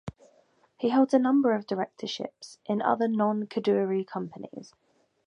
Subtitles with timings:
[0.79, 4.73] He holds a number of directorships in other non-Kadoorie companies.